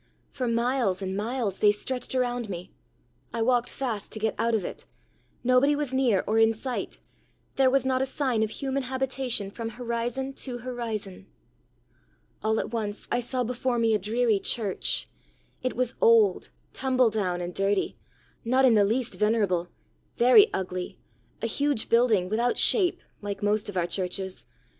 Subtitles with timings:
[0.31, 2.71] For miles and miles they stretched around me.
[3.35, 4.87] I walked fast to get out of it.
[5.43, 6.97] Nobody was near or in sight;
[7.55, 11.27] there was not a sign of human habitation from horizon to horizon.
[12.41, 15.07] "All at once I saw before me a dreary church.
[15.61, 17.95] It was old, tumble down, and dirty
[18.43, 19.69] not in the least venerable
[20.17, 20.97] very ugly
[21.43, 24.47] a huge building without shape, like most of our churches.